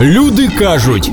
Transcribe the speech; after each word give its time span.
Люди 0.00 0.48
кажуть, 0.48 1.12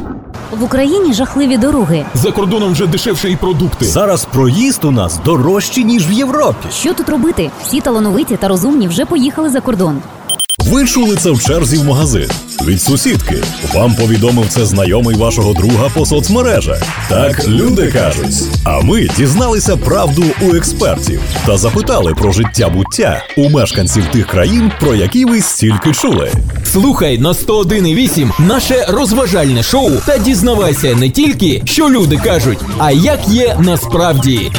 В 0.51 0.63
Україні 0.63 1.13
жахливі 1.13 1.57
дороги. 1.57 2.05
за 2.13 2.31
кордоном 2.31 2.71
вже 2.71 2.87
дешевше 2.87 3.29
і 3.31 3.35
продукти. 3.35 3.85
Зараз 3.85 4.25
проїзд 4.25 4.85
у 4.85 4.91
нас 4.91 5.19
дорожчий, 5.25 5.83
ніж 5.83 6.09
в 6.09 6.11
Європі. 6.11 6.67
Що 6.71 6.93
тут 6.93 7.09
робити? 7.09 7.51
Всі 7.63 7.81
талановиті 7.81 8.37
та 8.37 8.47
розумні 8.47 8.87
вже 8.87 9.05
поїхали 9.05 9.49
за 9.49 9.61
кордон. 9.61 9.97
Ви 10.65 10.85
чули 10.85 11.15
це 11.15 11.31
в 11.31 11.43
черзі 11.43 11.77
в 11.77 11.83
магазин 11.85 12.29
від 12.65 12.81
сусідки. 12.81 13.43
Вам 13.73 13.95
повідомив 13.95 14.45
це 14.49 14.65
знайомий 14.65 15.15
вашого 15.15 15.53
друга 15.53 15.89
по 15.93 16.05
соцмережах. 16.05 16.81
Так 17.09 17.47
люди 17.47 17.87
кажуть. 17.87 18.35
А 18.63 18.81
ми 18.81 19.07
дізналися 19.17 19.77
правду 19.77 20.23
у 20.41 20.55
експертів 20.55 21.21
та 21.45 21.57
запитали 21.57 22.13
про 22.13 22.31
життя 22.31 22.69
буття 22.69 23.23
у 23.37 23.49
мешканців 23.49 24.05
тих 24.11 24.27
країн, 24.27 24.71
про 24.79 24.95
які 24.95 25.25
ви 25.25 25.41
стільки 25.41 25.93
чули. 25.93 26.31
Слухай 26.71 27.17
на 27.17 27.29
101,8 27.29 28.31
наше 28.47 28.85
розважальне 28.89 29.63
шоу 29.63 29.91
та 30.05 30.17
дізнавайся 30.17 30.95
не 30.95 31.09
тільки, 31.09 31.61
що 31.65 31.89
люди 31.89 32.17
кажуть, 32.17 32.59
а 32.77 32.91
як 32.91 33.27
є 33.27 33.57
насправді. 33.59 34.51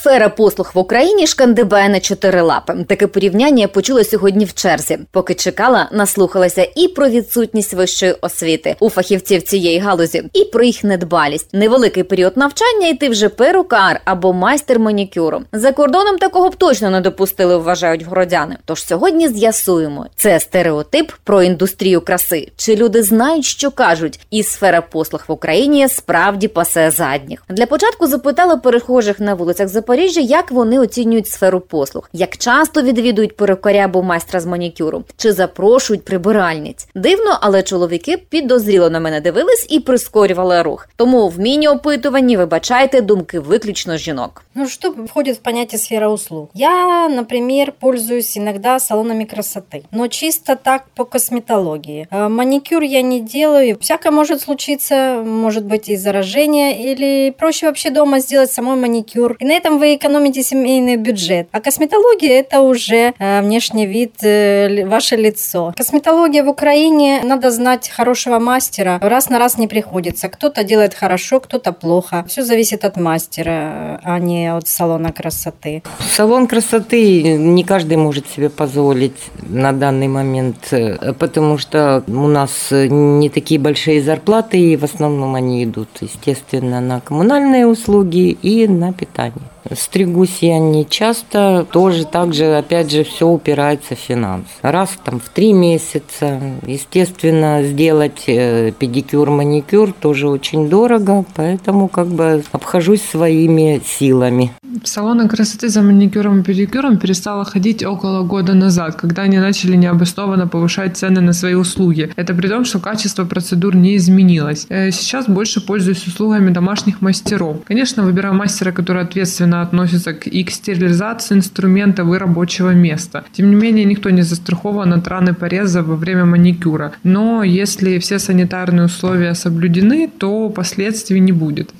Сфера 0.00 0.28
послуг 0.28 0.70
в 0.74 0.78
Україні 0.78 1.26
шкандибає 1.26 1.88
на 1.88 2.00
чотири 2.00 2.40
лапи. 2.40 2.74
Таке 2.88 3.06
порівняння 3.06 3.60
я 3.60 3.68
почула 3.68 4.04
сьогодні 4.04 4.44
в 4.44 4.54
черзі. 4.54 4.98
Поки 5.10 5.34
чекала, 5.34 5.88
наслухалася 5.92 6.68
і 6.76 6.88
про 6.88 7.08
відсутність 7.08 7.74
вищої 7.74 8.14
освіти 8.20 8.76
у 8.80 8.90
фахівців 8.90 9.42
цієї 9.42 9.78
галузі, 9.78 10.22
і 10.32 10.44
про 10.44 10.64
їх 10.64 10.84
недбалість. 10.84 11.48
Невеликий 11.52 12.02
період 12.02 12.36
навчання, 12.36 12.88
і 12.88 12.94
ти 12.94 13.08
вже 13.08 13.28
перукар 13.28 14.00
або 14.04 14.32
майстер 14.32 14.78
манікюру. 14.78 15.42
За 15.52 15.72
кордоном 15.72 16.18
такого 16.18 16.48
б 16.48 16.56
точно 16.56 16.90
не 16.90 17.00
допустили, 17.00 17.56
вважають 17.56 18.02
городяни. 18.02 18.56
Тож 18.64 18.84
сьогодні 18.84 19.28
з'ясуємо, 19.28 20.06
це 20.16 20.40
стереотип 20.40 21.12
про 21.24 21.42
індустрію 21.42 22.00
краси. 22.00 22.48
Чи 22.56 22.76
люди 22.76 23.02
знають, 23.02 23.44
що 23.44 23.70
кажуть, 23.70 24.20
і 24.30 24.42
сфера 24.42 24.80
послуг 24.80 25.24
в 25.28 25.32
Україні 25.32 25.88
справді 25.88 26.48
пасе 26.48 26.90
задніх. 26.90 27.42
Для 27.48 27.66
початку 27.66 28.06
запитала 28.06 28.56
перехожих 28.56 29.20
на 29.20 29.34
вулицях 29.34 29.68
Запоріжжя, 29.68 29.89
як 30.21 30.51
вони 30.51 30.79
оцінюють 30.79 31.27
сферу 31.27 31.59
послуг, 31.59 32.09
як 32.13 32.37
часто 32.37 32.81
відвідують 32.81 33.37
перукаря 33.37 33.85
або 33.85 34.03
майстра 34.03 34.39
з 34.39 34.45
манікюру, 34.45 35.03
чи 35.17 35.31
запрошують 35.31 36.05
прибиральниць. 36.05 36.87
Дивно, 36.95 37.37
але 37.41 37.63
чоловіки 37.63 38.17
підозріло 38.17 38.89
на 38.89 38.99
мене 38.99 39.21
дивились 39.21 39.67
і 39.69 39.79
прискорювали 39.79 40.61
рух. 40.61 40.89
Тому 40.95 41.27
в 41.29 41.39
міні-опитуванні 41.39 42.37
вибачайте 42.37 43.01
думки 43.01 43.39
виключно 43.39 43.97
жінок. 43.97 44.43
Ну, 44.55 44.67
что 44.67 44.91
входит 44.91 45.37
в 45.37 45.39
понятие 45.41 45.79
сфера 45.79 46.09
услуг? 46.09 46.47
Я, 46.53 47.09
например, 47.09 47.73
пользуюсь 47.79 48.37
иногда 48.37 48.79
салонами 48.79 49.25
красоты, 49.25 49.83
но 49.91 50.07
чисто 50.07 50.55
так 50.55 50.83
по 50.95 51.05
косметологии. 51.05 52.07
Э, 52.11 52.29
Маникюр 52.29 52.83
я 52.83 53.01
не 53.01 53.19
делаю. 53.19 53.77
Всякое 53.81 54.11
может 54.11 54.41
случиться, 54.41 55.21
может 55.25 55.65
быть 55.65 55.89
и 55.89 55.97
заражение, 55.97 56.93
или 56.93 57.31
проще 57.31 57.65
вообще 57.65 57.89
дома 57.89 58.19
сделать 58.19 58.51
самой 58.51 58.77
маникюр. 58.77 59.35
И 59.39 59.45
на 59.45 59.53
этом 59.53 59.78
вы 59.80 59.94
экономите 59.96 60.42
семейный 60.42 60.96
бюджет. 60.96 61.48
А 61.52 61.60
косметология 61.60 62.40
это 62.40 62.60
уже 62.60 63.14
э, 63.18 63.40
внешний 63.40 63.86
вид, 63.86 64.22
э, 64.22 64.86
ваше 64.86 65.16
лицо. 65.16 65.72
Косметология 65.76 66.44
в 66.44 66.48
Украине, 66.48 67.22
надо 67.24 67.50
знать 67.50 67.88
хорошего 67.88 68.38
мастера. 68.38 68.98
Раз 69.02 69.30
на 69.30 69.38
раз 69.38 69.58
не 69.58 69.66
приходится. 69.66 70.28
Кто-то 70.28 70.64
делает 70.64 70.94
хорошо, 70.94 71.40
кто-то 71.40 71.72
плохо. 71.72 72.24
Все 72.28 72.42
зависит 72.42 72.84
от 72.84 72.96
мастера, 72.96 74.00
а 74.04 74.18
не 74.18 74.54
от 74.54 74.68
салона 74.68 75.12
красоты. 75.12 75.82
Салон 76.16 76.46
красоты 76.46 77.38
не 77.38 77.64
каждый 77.64 77.96
может 77.96 78.28
себе 78.28 78.50
позволить 78.50 79.18
на 79.42 79.72
данный 79.72 80.08
момент, 80.08 80.72
э, 80.72 81.14
потому 81.14 81.58
что 81.58 82.04
у 82.06 82.26
нас 82.26 82.70
не 82.70 83.30
такие 83.30 83.58
большие 83.58 84.02
зарплаты, 84.02 84.58
и 84.58 84.76
в 84.76 84.84
основном 84.84 85.34
они 85.34 85.64
идут, 85.64 85.88
естественно, 86.02 86.80
на 86.80 87.00
коммунальные 87.00 87.66
услуги 87.66 88.36
и 88.42 88.68
на 88.68 88.92
питание. 88.92 89.40
Стригусь 89.72 90.38
я 90.40 90.58
не 90.58 90.86
часто, 90.88 91.66
тоже 91.70 92.04
так 92.04 92.34
же, 92.34 92.56
опять 92.56 92.90
же, 92.90 93.04
все 93.04 93.26
упирается 93.26 93.94
в 93.94 93.98
финансы. 93.98 94.48
Раз 94.62 94.90
там 95.04 95.20
в 95.20 95.28
три 95.28 95.52
месяца, 95.52 96.40
естественно, 96.66 97.62
сделать 97.62 98.24
э, 98.26 98.72
педикюр, 98.72 99.30
маникюр 99.30 99.92
тоже 99.92 100.28
очень 100.28 100.68
дорого, 100.68 101.24
поэтому 101.34 101.88
как 101.88 102.06
бы 102.08 102.42
обхожусь 102.52 103.02
своими 103.02 103.80
силами. 103.84 104.52
В 104.82 104.88
салоны 104.88 105.28
красоты 105.28 105.68
за 105.68 105.82
маникюром 105.82 106.40
и 106.40 106.42
педикюром 106.42 106.96
перестала 106.96 107.44
ходить 107.44 107.84
около 107.84 108.22
года 108.22 108.54
назад, 108.54 108.96
когда 108.96 109.22
они 109.22 109.38
начали 109.38 109.76
необоснованно 109.76 110.46
повышать 110.46 110.96
цены 110.96 111.20
на 111.20 111.34
свои 111.34 111.54
услуги. 111.54 112.10
Это 112.16 112.34
при 112.34 112.48
том, 112.48 112.64
что 112.64 112.78
качество 112.78 113.24
процедур 113.26 113.76
не 113.76 113.96
изменилось. 113.96 114.66
Э, 114.70 114.90
Сейчас 114.90 115.26
больше 115.26 115.60
пользуюсь 115.60 116.06
услугами 116.06 116.50
домашних 116.50 117.02
мастеров. 117.02 117.58
Конечно, 117.66 118.02
выбираю 118.02 118.34
мастера, 118.34 118.72
который 118.72 119.02
ответственно 119.02 119.60
относится 119.60 120.14
к, 120.14 120.26
и 120.26 120.44
к 120.44 120.50
стерилизации 120.50 121.34
инструментов 121.34 122.08
и 122.14 122.16
рабочего 122.16 122.70
места. 122.70 123.24
Тем 123.32 123.50
не 123.50 123.56
менее, 123.56 123.84
никто 123.84 124.08
не 124.10 124.22
застрахован 124.22 124.94
от 124.94 125.06
раны 125.08 125.34
пореза 125.34 125.82
во 125.82 125.96
время 125.96 126.24
маникюра. 126.24 126.92
Но 127.02 127.42
если 127.42 127.98
все 127.98 128.18
санитарные 128.18 128.86
условия 128.86 129.34
соблюдены, 129.34 130.10
то 130.18 130.48
последствий 130.48 131.20
не 131.20 131.32
будет. 131.32 131.70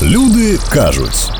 Люди 0.00 0.58
кажуть. 0.70 1.30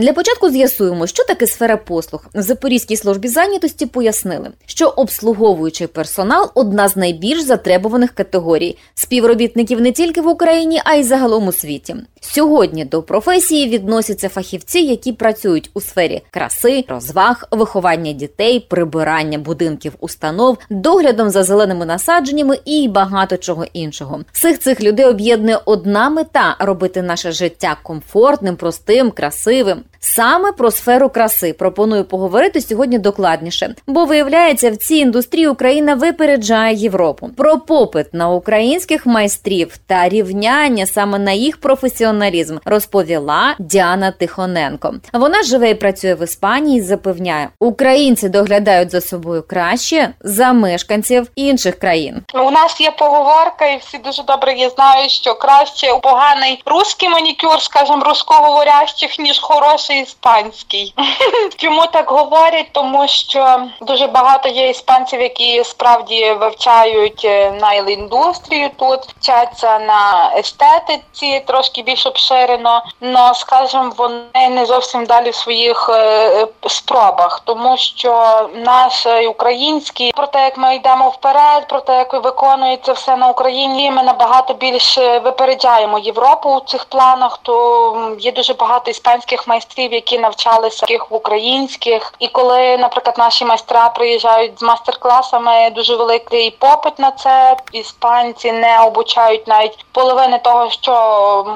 Для 0.00 0.12
початку 0.12 0.50
з'ясуємо, 0.50 1.06
що 1.06 1.24
таке 1.24 1.46
сфера 1.46 1.76
послуг. 1.76 2.24
В 2.34 2.42
Запорізькій 2.42 2.96
службі 2.96 3.28
зайнятості 3.28 3.86
пояснили, 3.86 4.50
що 4.66 4.88
обслуговуючий 4.88 5.86
персонал 5.86 6.50
одна 6.54 6.88
з 6.88 6.96
найбільш 6.96 7.40
затребуваних 7.40 8.10
категорій 8.10 8.76
співробітників 8.94 9.80
не 9.80 9.92
тільки 9.92 10.20
в 10.20 10.26
Україні, 10.26 10.80
а 10.84 10.94
й 10.94 11.02
загалом 11.02 11.48
у 11.48 11.52
світі. 11.52 11.96
Сьогодні 12.20 12.84
до 12.84 13.02
професії 13.02 13.68
відносяться 13.68 14.28
фахівці, 14.28 14.78
які 14.78 15.12
працюють 15.12 15.70
у 15.74 15.80
сфері 15.80 16.22
краси, 16.30 16.84
розваг, 16.88 17.48
виховання 17.50 18.12
дітей, 18.12 18.60
прибирання 18.60 19.38
будинків, 19.38 19.92
установ, 20.00 20.58
доглядом 20.70 21.30
за 21.30 21.42
зеленими 21.42 21.86
насадженнями 21.86 22.58
і 22.64 22.88
багато 22.88 23.36
чого 23.36 23.64
іншого. 23.72 24.20
Всіх 24.32 24.58
цих 24.58 24.80
людей 24.82 25.06
об'єднує 25.06 25.58
одна 25.64 26.10
мета 26.10 26.56
робити 26.58 27.02
наше 27.02 27.32
життя 27.32 27.76
комфортним, 27.82 28.56
простим, 28.56 29.10
красивим. 29.10 29.82
Саме 30.00 30.52
про 30.52 30.70
сферу 30.70 31.08
краси 31.08 31.52
пропоную 31.52 32.04
поговорити 32.04 32.60
сьогодні 32.60 32.98
докладніше, 32.98 33.74
бо 33.86 34.04
виявляється, 34.04 34.70
в 34.70 34.76
цій 34.76 34.94
індустрії 34.94 35.48
Україна 35.48 35.94
випереджає 35.94 36.74
Європу. 36.74 37.30
Про 37.36 37.58
попит 37.58 38.14
на 38.14 38.28
українських 38.28 39.06
майстрів 39.06 39.76
та 39.86 40.08
рівняння 40.08 40.86
саме 40.86 41.18
на 41.18 41.32
їх 41.32 41.60
професіоналізм 41.60 42.58
розповіла 42.64 43.54
Діана 43.58 44.10
Тихоненко. 44.10 44.94
Вона 45.12 45.42
живе 45.42 45.70
і 45.70 45.74
працює 45.74 46.14
в 46.14 46.24
Іспанії. 46.24 46.78
і 46.78 46.82
Запевняє, 46.82 47.48
українці 47.60 48.28
доглядають 48.28 48.90
за 48.90 49.00
собою 49.00 49.44
краще 49.48 50.08
за 50.20 50.52
мешканців 50.52 51.30
інших 51.34 51.78
країн. 51.78 52.22
У 52.34 52.50
нас 52.50 52.80
є 52.80 52.90
поговорка, 52.90 53.66
і 53.66 53.78
всі 53.78 53.98
дуже 53.98 54.22
добре 54.22 54.52
її 54.52 54.68
знають, 54.68 55.10
що 55.10 55.34
краще 55.34 55.86
поганий 56.02 56.62
русський 56.66 57.08
манікюр, 57.08 57.62
скажімо, 57.62 58.04
русскоговорящих, 58.04 59.18
ніж 59.18 59.38
хороший 59.38 59.87
іспанський. 59.94 60.94
Чому 61.56 61.86
так 61.86 62.10
говорять? 62.10 62.66
Тому 62.72 63.08
що 63.08 63.62
дуже 63.80 64.06
багато 64.06 64.48
є 64.48 64.68
іспанців, 64.68 65.20
які 65.20 65.64
справді 65.64 66.32
вивчають 66.32 67.24
е, 67.24 67.50
найл-індустрію 67.50 68.70
тут, 68.76 69.00
вчаться 69.00 69.78
на 69.78 70.32
естетиці 70.36 71.42
трошки 71.46 71.82
більш 71.82 72.06
обширено, 72.06 72.82
але, 73.00 73.34
скажімо, 73.34 73.92
вони 73.96 74.48
не 74.50 74.66
зовсім 74.66 75.04
далі 75.04 75.30
в 75.30 75.34
своїх 75.34 75.90
е, 75.92 76.46
спробах, 76.66 77.40
тому 77.44 77.76
що 77.76 78.42
наш 78.54 79.06
е, 79.06 79.28
український 79.28 80.12
про 80.12 80.26
те, 80.26 80.44
як 80.44 80.58
ми 80.58 80.74
йдемо 80.74 81.08
вперед, 81.08 81.68
про 81.68 81.80
те, 81.80 81.96
як 81.96 82.24
виконується 82.24 82.92
все 82.92 83.16
на 83.16 83.28
Україні, 83.28 83.90
ми 83.90 84.02
набагато 84.02 84.54
більше 84.54 85.18
випереджаємо 85.18 85.98
Європу 85.98 86.50
у 86.50 86.60
цих 86.60 86.84
планах. 86.84 87.38
То 87.42 88.16
є 88.18 88.32
дуже 88.32 88.54
багато 88.54 88.90
іспанських 88.90 89.48
майстрів, 89.48 89.77
які 89.82 90.18
навчалися 90.18 90.80
таких 90.80 91.10
в 91.10 91.14
українських. 91.14 92.14
І 92.18 92.28
коли, 92.28 92.76
наприклад, 92.78 93.18
наші 93.18 93.44
майстра 93.44 93.88
приїжджають 93.88 94.58
з 94.58 94.62
майстер-класами, 94.62 95.70
дуже 95.70 95.96
великий 95.96 96.50
попит 96.50 96.98
на 96.98 97.10
це. 97.10 97.56
Іспанці 97.72 98.52
не 98.52 98.80
обучають 98.80 99.48
навіть 99.48 99.84
половини 99.92 100.40
того, 100.44 100.70
що 100.70 100.92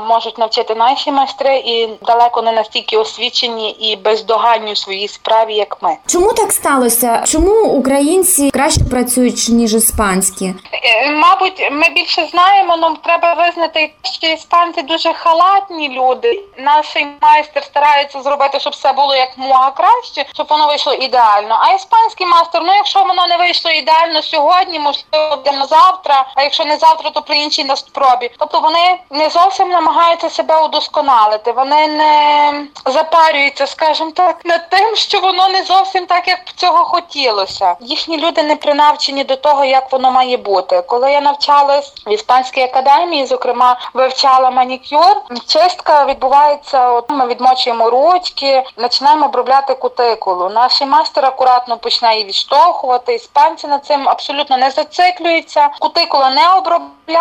можуть 0.09 0.39
навчити 0.39 0.75
наші 0.75 1.13
майстри, 1.13 1.57
і 1.57 1.89
далеко 2.07 2.43
не 2.43 2.53
настільки 2.53 2.97
освічені 2.97 3.71
і 3.71 3.97
бездоганні 3.97 4.73
у 4.73 4.77
своїй 4.77 5.09
справі, 5.09 5.55
як 5.55 5.83
ми. 5.83 5.97
Чому 6.07 6.33
так 6.33 6.53
сталося? 6.53 7.25
Чому 7.27 7.65
українці 7.65 8.51
краще 8.51 8.81
працюють 8.91 9.49
ніж 9.49 9.75
іспанські? 9.75 10.55
Е, 10.73 11.11
Мабуть, 11.11 11.69
ми 11.73 11.89
більше 11.95 12.29
знаємо, 12.31 12.79
але 12.83 12.97
треба 13.05 13.45
визнати, 13.45 13.93
що 14.03 14.27
іспанці 14.27 14.83
дуже 14.83 15.13
халатні 15.13 15.89
люди. 15.89 16.41
Наш 16.59 16.97
майстер 17.23 17.65
старається 17.65 18.12
стараються 18.13 18.31
зробити, 18.31 18.61
щоб 18.61 18.73
все 18.73 18.93
було 18.93 19.15
як 19.15 19.39
мога 19.39 19.71
краще, 19.71 20.25
щоб 20.35 20.47
воно 20.51 20.67
вийшло 20.67 20.93
ідеально. 20.93 21.59
А 21.61 21.73
іспанський 21.73 22.27
мастер, 22.27 22.63
ну 22.65 22.75
якщо 22.75 23.05
воно 23.05 23.27
не 23.27 23.37
вийшло 23.37 23.71
ідеально 23.71 24.23
сьогодні, 24.23 24.79
можливо, 24.79 25.37
буде 25.37 25.53
на 25.53 25.67
завтра. 25.67 26.25
А 26.35 26.43
якщо 26.43 26.65
не 26.65 26.77
завтра, 26.77 27.11
то 27.11 27.23
при 27.23 27.39
іншій 27.39 27.65
на 27.65 27.77
спробі. 27.77 28.31
Тобто 28.39 28.61
вони 28.61 28.99
не 29.11 29.29
зовсім 29.29 29.69
намагаються 29.69 30.31
себе 30.31 30.65
удосконалити. 30.65 31.53
Вони 31.53 31.87
не 31.87 32.53
запарюються, 32.87 33.67
скажімо 33.67 34.11
так, 34.11 34.45
над 34.45 34.69
тим, 34.71 34.97
що 34.97 35.21
воно 35.21 35.49
не 35.49 35.63
зовсім 35.63 36.07
так, 36.07 36.29
як 36.29 36.53
цього 36.57 36.85
хотілося. 36.85 37.77
Їхні 37.81 38.17
люди 38.17 38.43
не 38.43 38.57
принавчені 38.57 39.25
до 39.25 39.37
того, 39.37 39.65
як 39.65 39.93
воно 39.93 40.11
має 40.11 40.37
бути. 40.37 40.83
Коли 40.83 41.13
я 41.13 41.21
навчалась 41.21 41.93
в 42.07 42.13
іспанській 42.13 42.63
академії, 42.63 43.27
зокрема 43.27 43.77
вивчала 43.95 44.51
манікюр, 44.51 45.23
чистка 45.47 46.05
відбувається. 46.05 46.91
От 46.91 47.11
ми 47.11 47.27
відмочуємо 47.27 47.91
ручки, 48.03 48.65
починаємо 48.77 49.27
обробляти 49.27 49.75
кутикулу. 49.75 50.49
Наш 50.49 50.83
майстер 50.83 51.27
акуратно 51.27 51.79
почне 51.79 52.13
її 52.13 52.25
відштовхувати. 52.25 53.15
Іспанці 53.15 53.67
над 53.67 53.85
цим 53.85 54.09
абсолютно 54.09 54.57
не 54.57 54.71
зациклюються. 54.71 55.69
Кутикула 55.79 56.31
не 56.31 56.49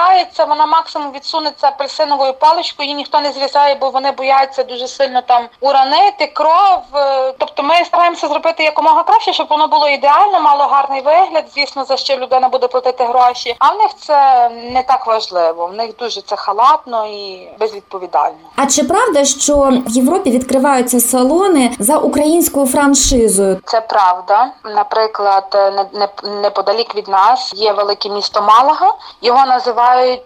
обробляється. 0.01 0.45
Вона 0.45 0.65
максимум 0.65 1.11
відсунеться 1.11 1.67
апельсиновою 1.67 2.33
паличкою. 2.33 2.87
Її 2.87 2.97
ніхто 2.97 3.19
не 3.19 3.31
зрізає, 3.31 3.75
бо 3.75 3.89
вони 3.89 4.11
бояться 4.11 4.63
дуже 4.63 4.87
сильно 4.87 5.21
там 5.21 5.43
уранити 5.61 6.27
кров. 6.27 6.79
Е, 6.95 7.33
Тобто 7.37 7.63
ми 7.63 7.85
стараємося 7.85 8.27
зробити 8.27 8.63
якомога 8.63 9.03
краще, 9.03 9.33
щоб 9.33 9.47
воно 9.49 9.67
було 9.67 9.89
ідеально, 9.89 10.41
мало 10.41 10.63
гарний 10.63 11.01
вигляд. 11.01 11.45
Звісно, 11.55 11.83
за 11.85 11.97
що 11.97 12.15
людина 12.17 12.49
буде 12.49 12.67
платити 12.67 13.03
гроші. 13.05 13.55
А 13.59 13.69
в 13.73 13.77
них 13.77 13.87
це 13.99 14.49
не 14.49 14.83
так 14.83 15.07
важливо. 15.07 15.67
В 15.67 15.73
них 15.73 15.95
дуже 15.99 16.21
це 16.21 16.35
халатно 16.35 17.05
і 17.05 17.49
безвідповідально. 17.59 18.35
А 18.55 18.65
чи 18.65 18.83
правда, 18.83 19.25
що 19.25 19.55
в 19.85 19.89
Європі 19.91 20.31
відкриваються 20.31 20.99
салони 20.99 21.71
за 21.79 21.97
українською 21.97 22.67
франшизою? 22.67 23.59
Це 23.65 23.81
правда. 23.81 24.47
Наприклад, 24.65 25.45
е, 25.55 25.71
не- 25.71 25.85
не- 25.93 26.41
неподалік 26.41 26.95
від 26.95 27.07
нас 27.07 27.53
є 27.55 27.73
велике 27.73 28.09
місто 28.09 28.41
Малага. 28.41 28.93
Його 29.21 29.45
називають 29.45 29.80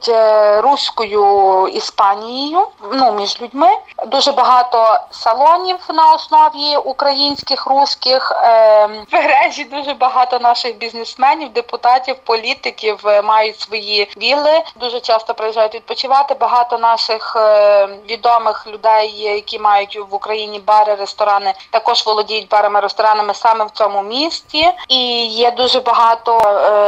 е, 0.09 0.61
руською 0.61 1.67
Іспанією. 1.67 2.67
Ну 2.93 3.11
між 3.11 3.41
людьми 3.41 3.67
дуже 4.07 4.31
багато 4.31 4.99
салонів 5.11 5.77
на 5.93 6.13
основі 6.13 6.77
українських 6.85 7.65
русських. 7.65 8.31
Е, 8.43 8.89
мережі 9.11 9.63
дуже 9.63 9.93
багато 9.93 10.39
наших 10.39 10.77
бізнесменів, 10.77 11.53
депутатів, 11.53 12.15
політиків 12.15 13.07
е, 13.07 13.21
мають 13.21 13.59
свої 13.59 14.11
вілли. 14.17 14.61
Дуже 14.75 14.99
часто 14.99 15.33
приїжджають 15.33 15.75
відпочивати. 15.75 16.33
Багато 16.33 16.77
наших 16.77 17.37
відомих 18.09 18.67
людей, 18.67 19.11
які 19.17 19.59
мають 19.59 19.99
в 20.09 20.15
Україні 20.15 20.59
бари, 20.59 20.95
ресторани, 20.95 21.53
також 21.69 22.05
володіють 22.05 22.49
барами, 22.49 22.79
ресторанами 22.79 23.33
саме 23.33 23.65
в 23.65 23.69
цьому 23.69 24.01
місті. 24.01 24.71
І 24.87 25.25
є 25.25 25.51
дуже 25.51 25.79
багато 25.79 26.39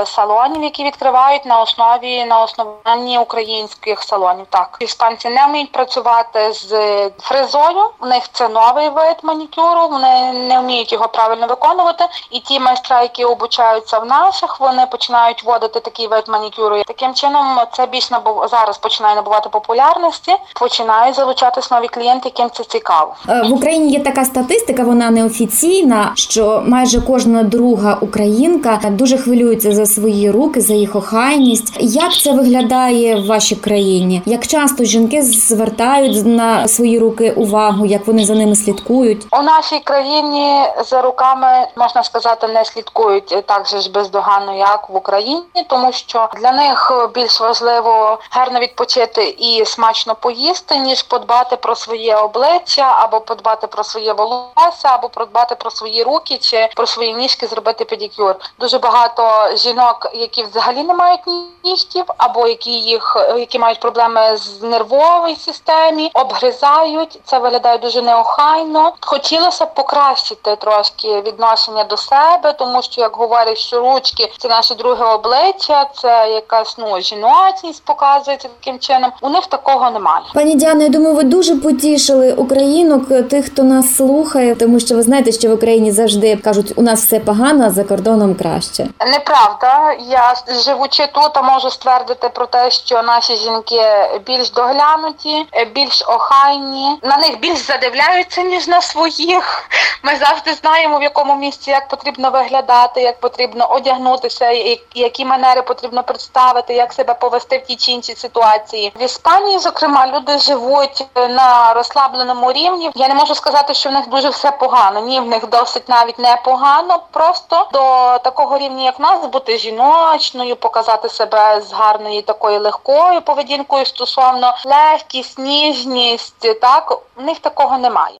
салонів, 0.05 0.63
які 0.63 0.83
відкривають 0.83 1.45
на 1.45 1.61
основі 1.61 2.25
на 2.25 2.43
основанні 2.47 3.19
українських 3.19 4.03
салонів. 4.03 4.45
Так, 4.49 4.77
іспанці 4.79 5.29
не 5.29 5.45
вміють 5.47 5.71
працювати 5.71 6.51
з 6.53 6.71
фрезою. 7.19 7.83
У 8.01 8.05
них 8.05 8.23
це 8.31 8.49
новий 8.49 8.89
вид 8.89 9.17
манікюру. 9.23 9.87
Вони 9.91 10.33
не 10.33 10.59
вміють 10.59 10.91
його 10.91 11.07
правильно 11.07 11.47
виконувати. 11.47 12.03
І 12.31 12.39
ті 12.39 12.59
майстра, 12.59 13.01
які 13.01 13.25
обучаються 13.25 13.99
в 13.99 14.05
наших, 14.05 14.59
вони 14.59 14.85
починають 14.91 15.43
вводити 15.43 15.79
такий 15.79 16.07
вид 16.07 16.23
манікюру. 16.27 16.83
Таким 16.87 17.13
чином, 17.13 17.45
це 17.73 17.85
більш 17.85 18.11
набув 18.11 18.47
зараз 18.51 18.77
починає 18.77 19.15
набувати 19.15 19.49
популярності. 19.49 20.31
Починають 20.59 21.15
залучатись 21.15 21.71
нові 21.71 21.87
клієнти, 21.87 22.21
яким 22.25 22.49
це 22.49 22.63
цікаво. 22.63 23.15
Е, 23.29 23.41
В 23.41 23.53
Україні 23.53 23.91
є 23.91 23.99
така 23.99 24.25
статистика, 24.25 24.83
вона 24.83 25.09
неофіційна, 25.09 26.11
що 26.15 26.63
майже 26.67 27.01
кожна 27.01 27.43
друга 27.43 27.97
українка 28.01 28.79
дуже 28.89 29.17
хвилюється 29.17 29.71
за 29.71 29.85
свої 29.85 30.31
руки, 30.31 30.61
за 30.61 30.73
їх 30.73 30.95
охайність. 30.95 31.73
Як 31.79 32.13
це 32.13 32.31
виглядає 32.37 33.15
в 33.15 33.25
вашій 33.25 33.55
країні? 33.55 34.21
Як 34.25 34.47
часто 34.47 34.83
жінки 34.83 35.21
звертають 35.21 36.25
на 36.25 36.67
свої 36.67 36.99
руки 36.99 37.31
увагу, 37.31 37.85
як 37.85 38.07
вони 38.07 38.25
за 38.25 38.35
ними 38.35 38.55
слідкують? 38.55 39.25
У 39.31 39.41
нашій 39.41 39.79
країні 39.79 40.63
за 40.85 41.01
руками 41.01 41.67
можна 41.75 42.03
сказати 42.03 42.47
не 42.47 42.65
слідкують 42.65 43.43
так 43.45 43.67
же 43.67 43.79
ж 43.79 43.91
бездоганно, 43.91 44.55
як 44.55 44.89
в 44.89 44.95
Україні, 44.95 45.43
тому 45.67 45.91
що 45.91 46.29
для 46.41 46.51
них 46.51 47.09
більш 47.13 47.41
важливо 47.41 48.19
гарно 48.29 48.59
відпочити 48.59 49.35
і 49.39 49.65
смачно 49.65 50.15
поїсти, 50.15 50.77
ніж 50.77 51.03
подбати 51.03 51.55
про 51.55 51.75
своє 51.75 52.15
обличчя, 52.15 52.95
або 53.01 53.19
подбати 53.21 53.67
про 53.67 53.83
своє 53.83 54.13
волосся, 54.13 54.87
або 54.87 55.09
подбати 55.09 55.55
про 55.55 55.71
свої 55.71 56.03
руки 56.03 56.37
чи 56.37 56.69
про 56.75 56.87
свої 56.87 57.13
ніжки, 57.13 57.47
зробити 57.47 57.85
педикюр. 57.85 58.35
Дуже 58.59 58.77
багато 58.79 59.55
жінок, 59.57 60.11
які 60.13 60.43
взагалі 60.43 60.83
не 60.83 60.93
мають 60.93 61.21
нігтів, 61.63 62.05
або 62.29 62.47
які 62.47 62.71
їх 62.71 63.17
які 63.37 63.59
мають 63.59 63.79
проблеми 63.79 64.19
з 64.37 64.61
нервової 64.61 65.35
системі, 65.35 66.11
обгризають. 66.13 67.19
Це 67.25 67.39
виглядає 67.39 67.77
дуже 67.77 68.01
неохайно. 68.01 68.93
Хотілося 69.01 69.65
б 69.65 69.73
покращити 69.73 70.55
трошки 70.55 71.21
відношення 71.21 71.83
до 71.83 71.97
себе, 71.97 72.53
тому 72.59 72.81
що 72.81 73.01
як 73.01 73.15
говорять, 73.15 73.57
що 73.57 73.79
ручки 73.79 74.31
це 74.37 74.47
наше 74.47 74.75
друге 74.75 75.05
обличчя, 75.05 75.85
це 75.95 76.29
якась 76.33 76.77
ну 76.77 77.01
жіночність 77.01 77.85
показується 77.85 78.49
таким 78.59 78.79
чином. 78.79 79.11
У 79.21 79.29
них 79.29 79.47
такого 79.47 79.91
немає. 79.91 80.25
Пані 80.33 80.55
Діано, 80.55 80.83
я 80.83 80.89
думаю, 80.89 81.15
ви 81.15 81.23
дуже 81.23 81.55
потішили 81.55 82.33
українок, 82.33 83.29
тих, 83.29 83.45
хто 83.45 83.63
нас 83.63 83.95
слухає, 83.95 84.55
тому 84.55 84.79
що 84.79 84.95
ви 84.95 85.01
знаєте, 85.01 85.31
що 85.31 85.49
в 85.49 85.53
Україні 85.53 85.91
завжди 85.91 86.35
кажуть, 86.37 86.73
у 86.75 86.81
нас 86.81 87.05
все 87.05 87.19
погано, 87.19 87.65
а 87.65 87.69
за 87.69 87.83
кордоном 87.83 88.35
краще. 88.35 88.87
Неправда, 88.99 89.93
я 90.09 90.33
живучи 90.65 91.07
тут, 91.13 91.31
а 91.33 91.41
можу 91.41 91.69
ствердити 91.69 92.16
про 92.19 92.45
те, 92.45 92.71
що 92.71 93.03
наші 93.03 93.35
жінки 93.35 94.09
більш 94.25 94.49
доглянуті, 94.51 95.47
більш 95.71 96.03
охайні, 96.07 96.99
на 97.03 97.17
них 97.17 97.39
більш 97.39 97.57
задивляються 97.57 98.41
ніж 98.41 98.67
на 98.67 98.81
своїх. 98.81 99.69
Ми 100.03 100.15
завжди 100.15 100.53
знаємо 100.53 100.99
в 100.99 101.03
якому 101.03 101.35
місці 101.35 101.71
як 101.71 101.87
потрібно 101.87 102.29
виглядати, 102.29 103.01
як 103.01 103.19
потрібно 103.19 103.71
одягнутися, 103.71 104.49
які 104.95 105.25
манери 105.25 105.61
потрібно 105.61 106.03
представити, 106.03 106.73
як 106.73 106.93
себе 106.93 107.13
повести 107.13 107.57
в 107.57 107.65
тій 107.65 107.75
чи 107.75 107.91
іншій 107.91 108.15
ситуації. 108.15 108.93
В 108.99 109.03
Іспанії, 109.03 109.59
зокрема, 109.59 110.07
люди 110.07 110.37
живуть 110.37 111.05
на 111.15 111.73
розслабленому 111.73 112.51
рівні. 112.51 112.91
Я 112.95 113.07
не 113.07 113.13
можу 113.13 113.35
сказати, 113.35 113.73
що 113.73 113.89
в 113.89 113.93
них 113.93 114.09
дуже 114.09 114.29
все 114.29 114.51
погано. 114.51 114.99
Ні, 114.99 115.19
в 115.19 115.25
них 115.25 115.47
досить 115.47 115.89
навіть 115.89 116.19
непогано. 116.19 116.99
Просто 117.11 117.67
до 117.73 117.79
такого 118.23 118.57
рівня, 118.57 118.83
як 118.83 118.99
нас, 118.99 119.25
бути 119.25 119.57
жіночною, 119.57 120.55
показати 120.55 121.09
себе 121.09 121.61
з 121.61 121.71
гарною 122.07 122.21
такою 122.21 122.59
легкою 122.59 123.21
поведінкою 123.21 123.85
стосовно 123.85 124.53
легкість, 124.65 125.39
ніжність. 125.39 126.59
Так 126.61 126.99
в 127.15 127.23
них 127.23 127.39
такого 127.39 127.77
немає. 127.77 128.17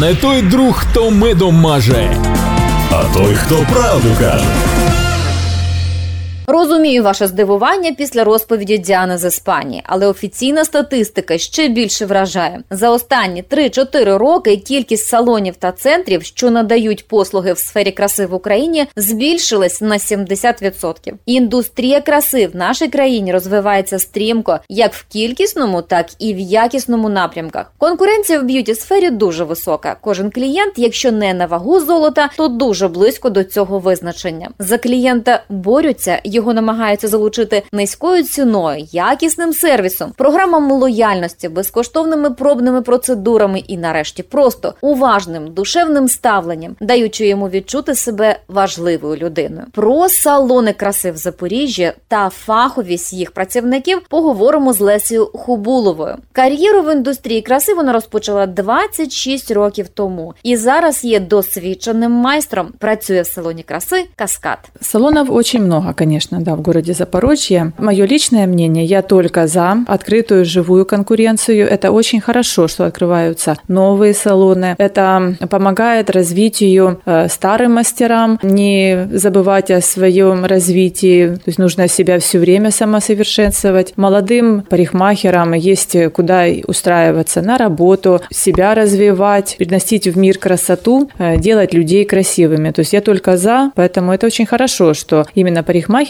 Не 0.00 0.14
той 0.14 0.42
друг, 0.42 0.78
хто 0.78 1.10
медом 1.10 1.54
маже. 1.54 2.16
А 2.92 3.14
той, 3.14 3.34
хто 3.34 3.54
правду 3.72 4.08
каже. 4.20 5.03
Розумію 6.46 7.02
ваше 7.02 7.26
здивування 7.26 7.92
після 7.92 8.24
розповіді 8.24 8.78
Діани 8.78 9.18
з 9.18 9.28
Іспанії, 9.28 9.82
але 9.86 10.06
офіційна 10.06 10.64
статистика 10.64 11.38
ще 11.38 11.68
більше 11.68 12.06
вражає. 12.06 12.60
За 12.70 12.90
останні 12.90 13.42
3-4 13.42 14.16
роки 14.18 14.56
кількість 14.56 15.06
салонів 15.06 15.56
та 15.56 15.72
центрів, 15.72 16.24
що 16.24 16.50
надають 16.50 17.08
послуги 17.08 17.52
в 17.52 17.58
сфері 17.58 17.90
краси 17.90 18.26
в 18.26 18.34
Україні, 18.34 18.86
збільшилась 18.96 19.80
на 19.80 19.94
70%. 19.94 21.12
Індустрія 21.26 22.00
краси 22.00 22.46
в 22.46 22.56
нашій 22.56 22.88
країні 22.88 23.32
розвивається 23.32 23.98
стрімко 23.98 24.58
як 24.68 24.94
в 24.94 25.04
кількісному, 25.08 25.82
так 25.82 26.06
і 26.18 26.34
в 26.34 26.38
якісному 26.38 27.08
напрямках. 27.08 27.72
Конкуренція 27.78 28.40
в 28.40 28.42
beauty 28.42 28.74
сфері 28.74 29.10
дуже 29.10 29.44
висока. 29.44 29.96
Кожен 30.00 30.30
клієнт, 30.30 30.72
якщо 30.76 31.12
не 31.12 31.34
на 31.34 31.46
вагу 31.46 31.80
золота, 31.80 32.30
то 32.36 32.48
дуже 32.48 32.88
близько 32.88 33.30
до 33.30 33.44
цього 33.44 33.78
визначення. 33.78 34.50
За 34.58 34.78
клієнта 34.78 35.42
борються, 35.48 36.20
його 36.34 36.54
намагаються 36.54 37.08
залучити 37.08 37.62
низькою 37.72 38.22
ціною, 38.22 38.86
якісним 38.92 39.52
сервісом, 39.52 40.12
програмами 40.16 40.74
лояльності, 40.74 41.48
безкоштовними 41.48 42.30
пробними 42.30 42.82
процедурами 42.82 43.58
і, 43.58 43.76
нарешті, 43.76 44.22
просто 44.22 44.74
уважним 44.80 45.54
душевним 45.54 46.08
ставленням, 46.08 46.76
даючи 46.80 47.26
йому 47.26 47.48
відчути 47.48 47.94
себе 47.94 48.38
важливою 48.48 49.16
людиною. 49.16 49.66
Про 49.72 50.08
салони 50.08 50.72
краси 50.72 51.10
в 51.10 51.16
Запоріжжі 51.16 51.92
та 52.08 52.28
фаховість 52.28 53.12
їх 53.12 53.30
працівників 53.30 54.00
поговоримо 54.08 54.72
з 54.72 54.80
Лесією 54.80 55.30
Хубуловою. 55.34 56.16
Кар'єру 56.32 56.82
в 56.82 56.92
індустрії 56.92 57.42
краси 57.42 57.74
вона 57.74 57.92
розпочала 57.92 58.46
26 58.46 59.50
років 59.50 59.88
тому 59.88 60.34
і 60.42 60.56
зараз 60.56 61.04
є 61.04 61.20
досвідченим 61.20 62.12
майстром. 62.12 62.72
Працює 62.78 63.22
в 63.22 63.26
салоні 63.26 63.62
краси 63.62 64.04
Каскад. 64.16 64.58
Салонов 64.80 65.32
очень 65.32 65.62
много, 65.64 65.94
конечно. 65.98 66.23
Конечно, 66.24 66.40
да, 66.40 66.56
в 66.56 66.62
городе 66.62 66.92
Запорожье. 66.92 67.72
Мое 67.78 68.06
личное 68.06 68.46
мнение, 68.46 68.84
я 68.84 69.02
только 69.02 69.46
за 69.46 69.76
открытую 69.86 70.44
живую 70.44 70.86
конкуренцию. 70.86 71.68
Это 71.68 71.90
очень 71.90 72.20
хорошо, 72.20 72.68
что 72.68 72.84
открываются 72.86 73.56
новые 73.68 74.14
салоны. 74.14 74.74
Это 74.78 75.36
помогает 75.50 76.10
развитию 76.10 77.00
э, 77.06 77.28
старым 77.28 77.72
мастерам, 77.72 78.38
не 78.42 79.08
забывать 79.12 79.70
о 79.70 79.80
своем 79.80 80.44
развитии. 80.44 81.26
То 81.26 81.48
есть 81.48 81.58
нужно 81.58 81.88
себя 81.88 82.18
все 82.18 82.38
время 82.38 82.70
самосовершенствовать. 82.70 83.92
Молодым 83.96 84.62
парикмахерам 84.62 85.52
есть 85.54 85.96
куда 86.12 86.44
устраиваться 86.66 87.42
на 87.42 87.58
работу, 87.58 88.20
себя 88.30 88.74
развивать, 88.74 89.56
приносить 89.58 90.06
в 90.06 90.18
мир 90.18 90.38
красоту, 90.38 91.08
э, 91.18 91.36
делать 91.38 91.74
людей 91.74 92.04
красивыми. 92.04 92.70
То 92.70 92.80
есть 92.80 92.92
я 92.92 93.00
только 93.00 93.36
за, 93.36 93.70
поэтому 93.74 94.12
это 94.12 94.26
очень 94.26 94.46
хорошо, 94.46 94.94
що 94.94 95.26
іменно 95.34 95.62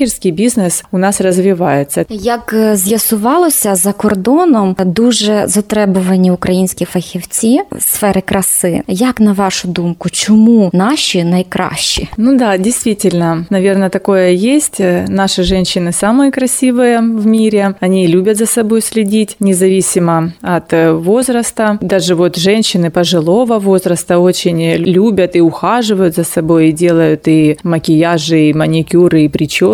парикмахерський 0.04 0.32
бізнес 0.32 0.84
у 0.92 0.98
нас 0.98 1.22
розвивається. 1.22 2.06
Як 2.10 2.54
е, 2.54 2.76
з'ясувалося 2.76 3.76
за 3.76 3.94
кордоном, 3.94 4.76
дуже 4.86 5.44
затребувані 5.48 6.32
українські 6.32 6.86
фахівці 6.86 7.60
сфери 7.80 8.22
краси. 8.22 8.82
Як 8.88 9.20
на 9.20 9.34
вашу 9.34 9.68
думку, 9.68 10.10
чому 10.10 10.70
наші 10.74 11.24
найкращі? 11.24 12.10
Ну 12.18 12.38
да, 12.38 12.58
действительно, 12.58 13.46
наверное, 13.50 13.90
такое 13.90 14.34
есть. 14.34 14.80
Наши 15.08 15.44
женщины 15.44 15.92
самые 15.92 16.32
красивые 16.32 17.00
в 17.00 17.26
мире. 17.26 17.74
Они 17.82 18.08
любят 18.08 18.38
за 18.38 18.46
собой 18.46 18.82
следить, 18.82 19.36
независимо 19.40 20.32
от 20.42 20.74
возраста. 20.92 21.78
Даже 21.82 22.16
вот 22.16 22.40
женщины 22.40 22.90
пожилого 22.90 23.60
возраста 23.60 24.20
очень 24.20 24.76
любят 24.76 25.36
и 25.36 25.42
ухаживают 25.42 26.16
за 26.16 26.24
собой, 26.24 26.70
и 26.70 26.72
делают 26.72 27.28
и 27.28 27.58
макияжи, 27.64 28.50
и 28.50 28.54
маникюры, 28.54 29.24
и 29.24 29.30
прически. 29.30 29.70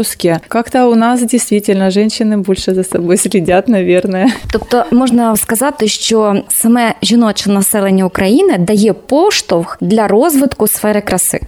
Как-то 0.49 0.91
у 0.91 0.95
нас 0.95 1.23
дійсно 1.23 1.91
жінки 1.91 2.25
більше 2.25 2.75
за 2.75 2.85
собою 2.85 3.19
слідять, 3.19 3.69
наверное. 3.69 4.33
Тобто 4.53 4.85
можна 4.91 5.37
сказати, 5.37 5.89
що 5.89 6.43
саме 6.49 6.95
жіноче 7.03 7.50
населення 7.50 8.05
України 8.05 8.59
дає 8.59 8.93
поштовх 8.93 9.79
для 9.81 10.09
розвитку 10.09 10.67
сфери 10.67 11.00
краси. 11.00 11.41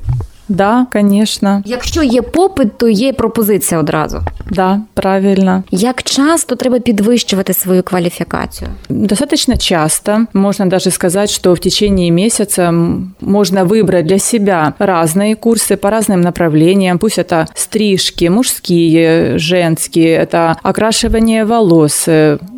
Да, 0.51 0.85
конечно. 0.91 1.61
Якщо 1.65 2.03
є 2.03 2.21
попит, 2.21 2.77
то 2.77 2.87
є 2.87 3.13
пропозиція 3.13 3.79
одразу. 3.79 4.21
Да, 4.51 4.81
правильно. 4.93 5.63
Як 5.71 6.03
часто 6.03 6.55
треба 6.55 6.79
підвищувати 6.79 7.53
свою 7.53 7.83
квалификацию? 7.83 8.69
Достаточно 8.89 9.57
часто. 9.57 10.25
Можно 10.33 10.65
даже 10.65 10.91
сказать, 10.91 11.29
что 11.29 11.53
в 11.53 11.59
течение 11.59 12.11
месяца 12.11 12.71
можно 13.21 13.63
выбрать 13.65 14.05
для 14.05 14.19
себя 14.19 14.73
разные 14.79 15.35
курсы 15.35 15.75
по 15.75 15.89
разным 15.89 16.21
направлениям. 16.21 16.97
Пусть 16.97 17.19
это 17.19 17.47
стрижки, 17.53 18.29
мужские, 18.29 19.37
женские, 19.37 20.17
это 20.17 20.55
окрашивание 20.63 21.45
волос. 21.45 22.07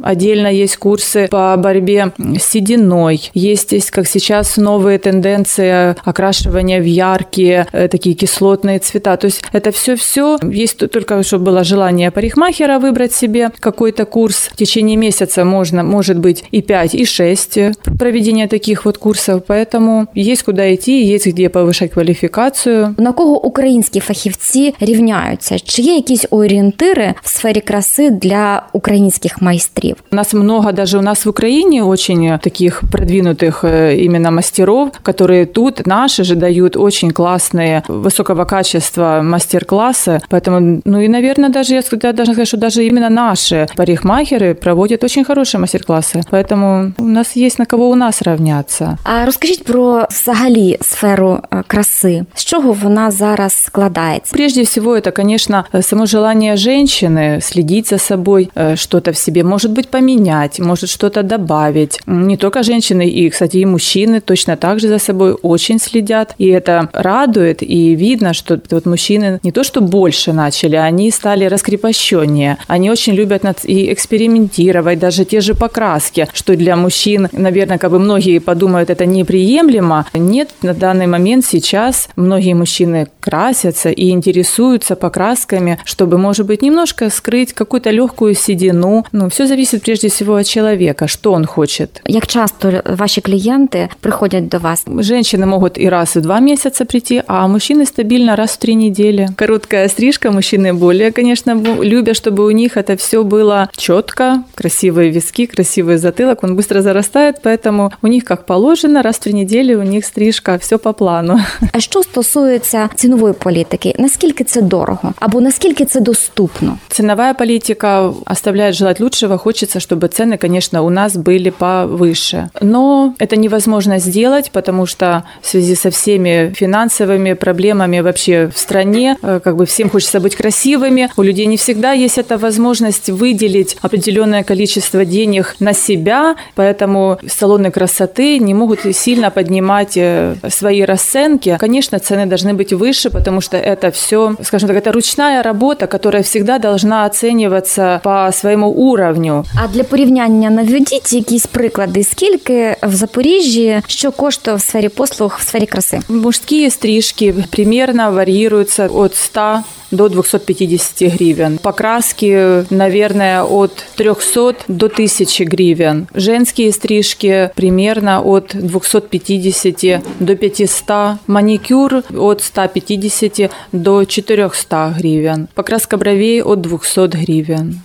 Отдельно 0.03 0.47
есть 0.47 0.77
курсы 0.77 1.27
по 1.27 1.55
борьбе 1.57 2.11
с 2.17 2.43
сединой. 2.43 3.31
Есть, 3.33 3.73
есть 3.73 3.91
как 3.91 4.07
сейчас, 4.07 4.57
новые 4.57 4.99
тенденции 4.99 5.95
окрашивания 6.05 6.81
в 6.81 6.85
яркие 6.85 7.65
Э, 7.79 7.82
такие 7.83 8.15
кислотные 8.15 8.79
цвета. 8.79 9.17
То 9.17 9.25
есть 9.25 9.43
это 9.53 9.71
все-все. 9.71 10.37
Есть 10.43 10.77
только, 10.91 11.21
чтобы 11.23 11.45
было 11.45 11.63
желание 11.63 12.11
парикмахера 12.11 12.79
выбрать 12.79 13.13
себе 13.13 13.51
какой-то 13.59 14.05
курс. 14.05 14.49
В 14.53 14.55
течение 14.55 14.97
месяца 14.97 15.45
можно, 15.45 15.83
может 15.83 16.17
быть 16.17 16.43
и 16.51 16.61
5, 16.61 16.95
и 16.95 17.05
6 17.05 17.59
проведения 17.99 18.47
таких 18.47 18.85
вот 18.85 18.97
курсов. 18.97 19.43
Поэтому 19.47 20.07
есть 20.13 20.43
куда 20.43 20.73
идти, 20.73 21.03
есть 21.03 21.27
где 21.27 21.49
повышать 21.49 21.91
квалификацию. 21.91 22.95
На 22.97 23.13
кого 23.13 23.45
українські 23.45 23.99
фахівці 23.99 24.75
рівняються? 24.79 25.59
Чи 25.59 25.81
є 25.81 25.95
якісь 25.95 26.25
орієнтири 26.29 27.13
в 27.21 27.29
сфері 27.29 27.61
краси 27.61 28.09
для 28.09 28.63
українських 28.73 29.41
майстрів? 29.41 29.95
У 30.11 30.15
нас 30.15 30.33
много, 30.33 30.71
даже 30.71 30.97
у 30.97 31.01
нас 31.01 31.25
в 31.25 31.29
Украине 31.29 31.83
очень 31.83 32.39
таких 32.39 32.81
продвинутых 32.91 33.63
э, 33.63 33.95
именно 34.05 34.31
мастеров, 34.31 34.91
которые 35.03 35.45
тут 35.45 35.87
наши 35.87 36.23
же 36.23 36.35
дают 36.35 36.75
очень 36.75 37.11
классные 37.11 37.72
разные 37.73 37.83
высокого 37.87 38.45
качества 38.45 39.21
мастер-классы. 39.23 40.21
Поэтому, 40.29 40.81
ну 40.85 40.99
и, 40.99 41.07
наверное, 41.07 41.49
даже 41.49 41.73
я 41.73 41.81
должна 42.13 42.33
сказать, 42.33 42.47
что 42.47 42.57
даже 42.57 42.85
именно 42.85 43.09
наши 43.09 43.67
парикмахеры 43.75 44.53
проводят 44.53 45.03
очень 45.03 45.23
хорошие 45.23 45.61
мастер-классы. 45.61 46.21
Поэтому 46.31 46.93
у 46.97 47.03
нас 47.03 47.35
есть 47.35 47.59
на 47.59 47.65
кого 47.65 47.89
у 47.89 47.95
нас 47.95 48.21
равняться. 48.21 48.97
А 49.03 49.25
розкажіть 49.25 49.63
про 49.63 50.07
взагалі 50.09 50.77
сферу 50.81 51.39
краси. 51.67 52.25
З 52.35 52.45
чого 52.45 52.73
вона 52.73 53.11
зараз 53.11 53.53
складається? 53.53 54.35
Прежде 54.35 54.61
всего, 54.61 54.95
это, 54.95 55.11
конечно, 55.11 55.65
само 55.81 56.05
желание 56.05 56.55
женщины 56.55 57.41
следить 57.41 57.87
за 57.87 57.97
собой, 57.97 58.49
что-то 58.75 59.11
в 59.11 59.17
себе, 59.17 59.43
может 59.43 59.71
быть, 59.71 59.87
поменять, 59.87 60.59
может 60.59 60.89
что-то 60.89 61.23
добавить. 61.23 62.01
Не 62.07 62.37
только 62.37 62.63
женщины, 62.63 63.07
и, 63.07 63.29
кстати, 63.29 63.57
и 63.57 63.65
мужчины 63.65 64.21
точно 64.21 64.55
так 64.55 64.79
же 64.79 64.87
за 64.87 64.99
собой 64.99 65.35
очень 65.41 65.79
следят. 65.79 66.35
И 66.37 66.47
это 66.47 66.87
радует, 66.93 67.52
происходит, 67.54 67.62
и 67.62 67.94
видно, 67.94 68.34
что 68.34 68.60
вот 68.70 68.86
мужчины 68.86 69.40
не 69.42 69.52
то 69.52 69.64
что 69.64 69.80
больше 69.80 70.32
начали, 70.32 70.76
они 70.76 71.10
стали 71.10 71.46
раскрепощеннее. 71.46 72.58
Они 72.66 72.90
очень 72.90 73.14
любят 73.14 73.44
и 73.64 73.92
экспериментировать, 73.92 74.98
даже 74.98 75.24
те 75.24 75.40
же 75.40 75.54
покраски, 75.54 76.28
что 76.32 76.56
для 76.56 76.76
мужчин, 76.76 77.28
наверное, 77.32 77.78
как 77.78 77.90
бы 77.90 77.98
многие 77.98 78.38
подумают, 78.38 78.90
это 78.90 79.06
неприемлемо. 79.06 80.06
Нет, 80.14 80.50
на 80.62 80.72
данный 80.72 81.06
момент 81.06 81.44
сейчас 81.44 82.08
многие 82.16 82.54
мужчины 82.54 83.06
красятся 83.20 83.90
и 83.90 84.10
интересуются 84.10 84.96
покрасками, 84.96 85.78
чтобы, 85.84 86.18
может 86.18 86.46
быть, 86.46 86.62
немножко 86.62 87.10
скрыть 87.10 87.52
какую-то 87.52 87.90
легкую 87.90 88.34
седину. 88.34 89.04
Ну, 89.12 89.28
все 89.28 89.46
зависит 89.46 89.82
прежде 89.82 90.08
всего 90.08 90.34
от 90.34 90.46
человека, 90.46 91.06
что 91.08 91.32
он 91.32 91.44
хочет. 91.44 92.00
Як 92.06 92.26
часто 92.26 92.82
ваши 92.84 93.20
клиенты 93.20 93.88
приходят 94.00 94.48
до 94.48 94.58
вас? 94.58 94.84
Женщины 94.86 95.46
могут 95.46 95.78
и 95.78 95.88
раз 95.88 96.16
в 96.16 96.20
два 96.20 96.40
месяца 96.40 96.84
прийти, 96.84 97.22
а 97.26 97.43
а 97.43 97.47
мужчины 97.47 97.85
стабильно 97.85 98.35
раз 98.35 98.51
в 98.51 98.57
три 98.57 98.75
недели. 98.75 99.29
Короткая 99.35 99.87
стрижка, 99.89 100.31
мужчины 100.31 100.73
более, 100.73 101.11
конечно, 101.11 101.53
любят, 101.81 102.15
чтобы 102.15 102.45
у 102.45 102.51
них 102.51 102.77
это 102.77 102.95
все 102.97 103.23
было 103.23 103.69
четко, 103.75 104.43
красивые 104.55 105.09
виски, 105.11 105.45
красивый 105.45 105.97
затылок, 105.97 106.43
он 106.43 106.55
быстро 106.55 106.81
зарастает, 106.81 107.41
поэтому 107.43 107.91
у 108.01 108.07
них 108.07 108.23
как 108.23 108.45
положено, 108.45 109.01
раз 109.03 109.17
в 109.17 109.19
три 109.19 109.33
недели 109.33 109.75
у 109.75 109.83
них 109.83 110.05
стрижка, 110.05 110.57
все 110.57 110.77
по 110.77 110.93
плану. 110.93 111.39
А 111.71 111.79
що 111.79 112.03
стосується 112.03 112.89
цінової 112.95 113.33
політики, 113.33 113.95
наскільки 113.99 114.43
це 114.43 114.61
дорого 114.61 115.13
або 115.19 115.41
наскільки 115.41 115.85
це 115.85 115.99
доступно? 115.99 116.77
Ценовая 116.89 117.33
политика 117.33 118.13
оставляет 118.25 118.75
желать 118.75 118.99
лучшего, 118.99 119.37
хочется, 119.37 119.79
чтобы 119.79 120.07
цены, 120.07 120.37
конечно, 120.37 120.83
у 120.83 120.89
нас 120.89 121.15
были 121.15 121.51
повыше. 121.59 122.49
Но 122.61 123.13
это 123.19 123.35
невозможно 123.35 123.99
сделать, 123.99 124.51
потому 124.51 124.85
что 124.85 125.23
в 125.41 125.47
связи 125.47 125.75
со 125.75 125.89
всеми 125.89 126.53
финансовыми 126.59 127.32
проблемами 127.33 128.01
вообще 128.01 128.47
в 128.53 128.57
стране. 128.57 129.17
Э, 129.21 129.39
как 129.43 129.55
бы 129.55 129.65
всем 129.65 129.89
хочется 129.89 130.19
быть 130.19 130.35
красивыми. 130.35 131.09
У 131.17 131.23
людей 131.23 131.45
не 131.45 131.57
всегда 131.57 131.91
есть 131.91 132.17
эта 132.17 132.37
возможность 132.37 133.09
выделить 133.09 133.77
определенное 133.81 134.43
количество 134.43 135.05
денег 135.05 135.55
на 135.59 135.73
себя, 135.73 136.35
поэтому 136.55 137.17
салоны 137.27 137.71
красоты 137.71 138.39
не 138.39 138.53
могут 138.53 138.79
сильно 138.95 139.31
поднимать 139.31 139.97
э, 139.97 140.35
свои 140.49 140.83
расценки. 140.83 141.57
Конечно, 141.59 141.99
цены 141.99 142.25
должны 142.25 142.53
быть 142.53 142.73
выше, 142.73 143.09
потому 143.09 143.41
что 143.41 143.57
это 143.57 143.91
все, 143.91 144.35
скажем 144.43 144.69
так, 144.69 144.77
это 144.77 144.91
ручная 144.91 145.43
работа, 145.43 145.87
которая 145.87 146.23
всегда 146.23 146.59
должна 146.59 147.05
оцениваться 147.05 147.99
по 148.03 148.31
своему 148.33 148.69
уровню. 148.69 149.45
А 149.63 149.67
для 149.67 149.83
порівняння 149.83 150.49
наведіть 150.49 151.13
якісь 151.13 151.45
приклади, 151.45 152.03
скільки 152.03 152.75
в 152.83 152.95
Запоріжжі 152.95 153.81
що 153.87 154.11
коштує 154.11 154.57
в 154.57 154.61
сфері 154.61 154.89
послуг, 154.89 155.37
в 155.39 155.47
сфері 155.47 155.65
краси? 155.65 156.01
Мужские 156.09 156.69
стрижки 156.69 157.22
Покраски 157.32 157.48
примерно 157.50 158.12
варьируются 158.12 158.86
от 158.86 159.14
100 159.14 159.62
до 159.90 160.08
250 160.08 161.12
гривен. 161.12 161.58
Покраски, 161.58 162.64
наверное, 162.70 163.42
от 163.42 163.84
300 163.96 164.54
до 164.68 164.86
1000 164.86 165.44
гривен. 165.44 166.06
Женские 166.14 166.72
стрижки 166.72 167.50
примерно 167.54 168.22
от 168.24 168.54
250 168.54 170.02
до 170.20 170.36
500. 170.36 171.18
Маникюр 171.26 172.02
от 172.16 172.42
150 172.42 173.50
до 173.72 174.04
400 174.04 174.94
гривен. 174.98 175.48
Покраска 175.54 175.96
бровей 175.96 176.42
от 176.42 176.60
200 176.60 177.16
гривен. 177.16 177.80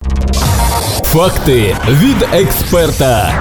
Факти 1.04 1.76
від 1.90 2.28
експерта. 2.34 3.40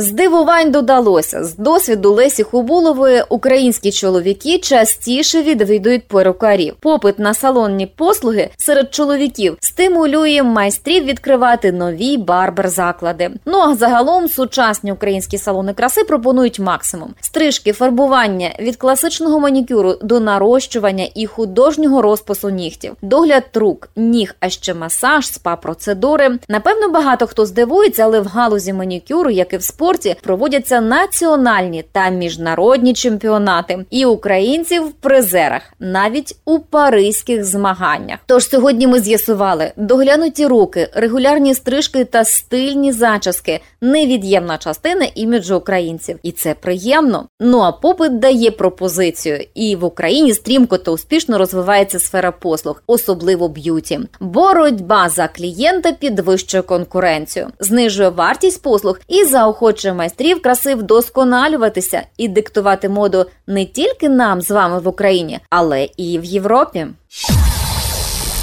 Здивувань 0.00 0.70
додалося 0.70 1.44
з 1.44 1.56
досвіду 1.56 2.12
Лесі 2.12 2.42
Хубулової 2.42 3.22
українські 3.28 3.92
чоловіки 3.92 4.58
частіше 4.58 5.42
відвідують 5.42 6.08
перукарів. 6.08 6.74
Попит 6.80 7.18
на 7.18 7.34
салонні 7.34 7.86
послуги 7.86 8.50
серед 8.56 8.94
чоловіків 8.94 9.56
стимулює 9.60 10.42
майстрів 10.42 11.04
відкривати 11.04 11.72
нові 11.72 12.16
барбер-заклади. 12.18 13.30
Ну 13.46 13.58
а 13.58 13.74
загалом 13.74 14.28
сучасні 14.28 14.92
українські 14.92 15.38
салони 15.38 15.74
краси 15.74 16.04
пропонують 16.04 16.58
максимум: 16.58 17.14
стрижки, 17.20 17.72
фарбування 17.72 18.50
від 18.60 18.76
класичного 18.76 19.40
манікюру 19.40 19.94
до 20.02 20.20
нарощування 20.20 21.08
і 21.14 21.26
художнього 21.26 22.02
розпису 22.02 22.50
нігтів, 22.50 22.96
догляд 23.02 23.44
рук, 23.54 23.88
ніг, 23.96 24.34
а 24.40 24.48
ще 24.48 24.74
масаж, 24.74 25.26
спа 25.26 25.56
процедури. 25.56 26.38
Напевно, 26.48 26.88
багато 26.88 27.26
хто 27.26 27.46
здивується, 27.46 28.04
але 28.04 28.20
в 28.20 28.26
галузі 28.26 28.72
манікюру, 28.72 29.30
як 29.30 29.52
і 29.52 29.56
в 29.56 29.62
спорті, 29.62 29.89
проводяться 30.22 30.80
національні 30.80 31.84
та 31.92 32.08
міжнародні 32.08 32.94
чемпіонати, 32.94 33.84
і 33.90 34.04
українців 34.04 34.86
в 34.86 34.92
призерах, 34.92 35.62
навіть 35.80 36.36
у 36.44 36.58
паризьких 36.58 37.44
змаганнях. 37.44 38.18
Тож 38.26 38.48
сьогодні 38.48 38.86
ми 38.86 39.00
з'ясували 39.00 39.72
доглянуті 39.76 40.46
руки, 40.46 40.88
регулярні 40.94 41.54
стрижки 41.54 42.04
та 42.04 42.24
стильні 42.24 42.92
зачіски 42.92 43.60
невід'ємна 43.80 44.58
частина 44.58 45.06
іміджу 45.14 45.56
українців, 45.56 46.18
і 46.22 46.32
це 46.32 46.54
приємно. 46.54 47.26
Ну 47.40 47.60
а 47.60 47.72
попит 47.72 48.18
дає 48.18 48.50
пропозицію, 48.50 49.44
і 49.54 49.76
в 49.76 49.84
Україні 49.84 50.34
стрімко 50.34 50.78
та 50.78 50.90
успішно 50.90 51.38
розвивається 51.38 51.98
сфера 51.98 52.32
послуг, 52.32 52.82
особливо 52.86 53.48
beauty. 53.48 54.00
Боротьба 54.20 55.08
за 55.08 55.28
клієнта 55.28 55.92
підвищує 55.92 56.62
конкуренцію, 56.62 57.48
знижує 57.60 58.08
вартість 58.08 58.62
послуг 58.62 59.00
і 59.08 59.24
заохочує 59.24 59.69
майстрів 59.94 60.42
краси 60.42 60.74
вдосконалюватися 60.74 62.02
і 62.16 62.28
диктувати 62.28 62.88
моду 62.88 63.26
не 63.46 63.64
тільки 63.64 64.08
нам 64.08 64.40
з 64.40 64.50
вами 64.50 64.80
в 64.80 64.88
Україні, 64.88 65.40
але 65.50 65.88
і 65.96 66.18
в 66.18 66.24
Європі. 66.24 66.86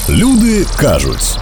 Люди 0.10 0.66
кажуть. 0.80 1.38